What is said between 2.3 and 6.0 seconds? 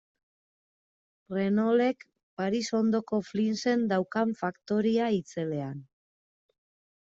Paris ondoko Flinsen daukan faktoria itzelean.